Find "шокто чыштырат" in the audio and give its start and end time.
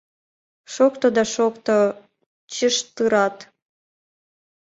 1.33-3.37